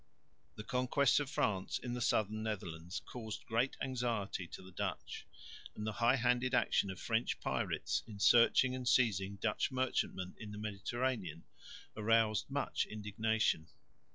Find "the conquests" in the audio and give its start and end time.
0.55-1.19